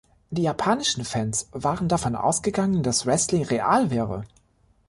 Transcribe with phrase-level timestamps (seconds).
[0.31, 4.25] Die japanischen Fans waren davon ausgegangen, dass Wrestling „real“ wäre.